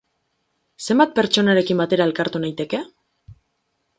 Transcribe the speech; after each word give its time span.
Zenbat 0.85 1.11
pertsonarekin 1.19 1.83
batera 1.83 2.09
elkartu 2.11 2.43
naiteke? 2.45 2.83